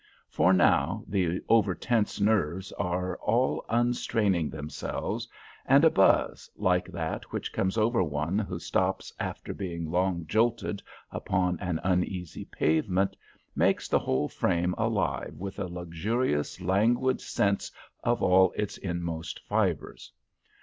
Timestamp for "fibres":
19.45-20.11